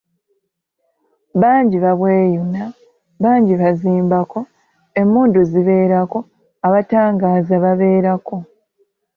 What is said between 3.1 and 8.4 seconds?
bangi bazimbako, emmundu zibeerako, abatangaaza babeerako."